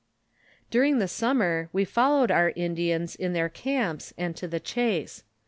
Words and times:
During 0.71 0.97
the 0.97 1.07
summer, 1.07 1.69
we 1.71 1.85
followed 1.85 2.31
our 2.31 2.49
Indians 2.55 3.15
in 3.15 3.33
their 3.33 3.49
camps, 3.49 4.15
and 4.17 4.35
to 4.35 4.47
the 4.47 4.59
chase. 4.59 5.21